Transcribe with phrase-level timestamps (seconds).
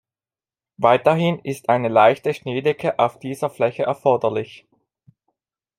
[0.77, 4.65] Weiterhin ist eine leichte Schneedecke auf dieser Fläche erforderlich.